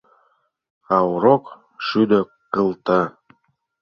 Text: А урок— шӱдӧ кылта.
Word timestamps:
А 0.95 0.97
урок— 1.11 1.43
шӱдӧ 1.85 2.21
кылта. 2.53 3.01